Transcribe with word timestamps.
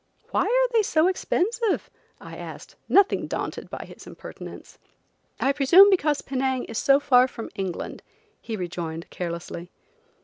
"Why 0.31 0.45
are 0.45 0.67
they 0.73 0.81
so 0.81 1.07
expensive?" 1.07 1.91
I 2.19 2.35
asked, 2.35 2.75
nothing 2.89 3.27
daunted 3.27 3.69
by 3.69 3.85
his 3.85 4.07
impertinence. 4.07 4.79
"I 5.39 5.53
presume 5.53 5.91
because 5.91 6.23
Penang 6.23 6.63
is 6.63 6.79
so 6.79 6.99
far 6.99 7.27
from 7.27 7.51
England," 7.53 8.01
he 8.41 8.55
rejoined, 8.57 9.11
carelessly. 9.11 9.69